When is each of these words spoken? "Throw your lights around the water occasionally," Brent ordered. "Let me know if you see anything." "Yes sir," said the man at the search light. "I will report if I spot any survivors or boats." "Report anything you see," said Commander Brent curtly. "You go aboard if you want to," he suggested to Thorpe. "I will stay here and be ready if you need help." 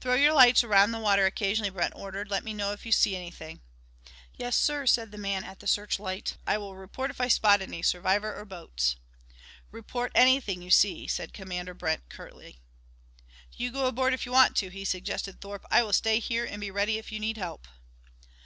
"Throw 0.00 0.14
your 0.14 0.32
lights 0.32 0.62
around 0.62 0.92
the 0.92 1.00
water 1.00 1.26
occasionally," 1.26 1.70
Brent 1.70 1.92
ordered. 1.96 2.30
"Let 2.30 2.44
me 2.44 2.54
know 2.54 2.70
if 2.70 2.86
you 2.86 2.92
see 2.92 3.16
anything." 3.16 3.62
"Yes 4.36 4.56
sir," 4.56 4.86
said 4.86 5.10
the 5.10 5.18
man 5.18 5.42
at 5.42 5.58
the 5.58 5.66
search 5.66 5.98
light. 5.98 6.36
"I 6.46 6.56
will 6.56 6.76
report 6.76 7.10
if 7.10 7.20
I 7.20 7.26
spot 7.26 7.60
any 7.60 7.82
survivors 7.82 8.38
or 8.40 8.44
boats." 8.44 8.94
"Report 9.72 10.12
anything 10.14 10.62
you 10.62 10.70
see," 10.70 11.08
said 11.08 11.32
Commander 11.34 11.74
Brent 11.74 12.08
curtly. 12.08 12.60
"You 13.54 13.72
go 13.72 13.86
aboard 13.86 14.14
if 14.14 14.24
you 14.24 14.30
want 14.30 14.54
to," 14.58 14.68
he 14.68 14.84
suggested 14.84 15.32
to 15.32 15.38
Thorpe. 15.38 15.66
"I 15.68 15.82
will 15.82 15.92
stay 15.92 16.20
here 16.20 16.44
and 16.44 16.60
be 16.60 16.70
ready 16.70 16.96
if 16.96 17.10
you 17.10 17.18
need 17.18 17.36
help." 17.36 17.66